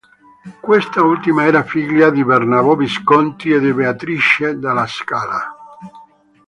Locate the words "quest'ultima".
0.59-1.45